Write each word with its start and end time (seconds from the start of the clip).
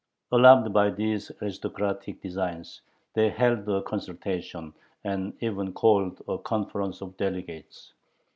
Alarmed 0.31 0.73
by 0.73 0.89
these 0.89 1.29
aristocratic 1.43 2.23
designs, 2.23 2.81
they 3.13 3.29
held 3.29 3.69
a 3.69 3.83
consultation, 3.83 4.73
and 5.03 5.31
even 5.41 5.71
called 5.73 6.23
a 6.27 6.39
conference 6.39 7.01
of 7.01 7.15
delegates. 7.17 7.93